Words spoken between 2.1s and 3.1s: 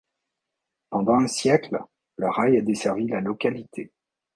le rail a desservi